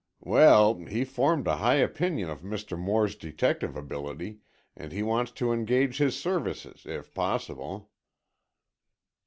"Well, 0.23 0.83
he 0.85 1.05
formed 1.05 1.45
a 1.45 1.57
high 1.57 1.75
opinion 1.75 2.27
of 2.31 2.41
Mr. 2.41 2.75
Moore's 2.75 3.15
detective 3.15 3.75
ability, 3.77 4.39
and 4.75 4.91
he 4.91 5.03
wants 5.03 5.31
to 5.33 5.51
engage 5.53 5.99
his 5.99 6.19
services, 6.19 6.87
if 6.87 7.13
possible." 7.13 7.91